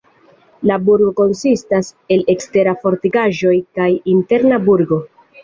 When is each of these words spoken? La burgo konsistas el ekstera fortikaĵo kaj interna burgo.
La 0.69 0.77
burgo 0.85 1.11
konsistas 1.19 1.91
el 2.15 2.23
ekstera 2.35 2.73
fortikaĵo 2.87 3.53
kaj 3.79 3.89
interna 4.17 4.61
burgo. 4.67 5.01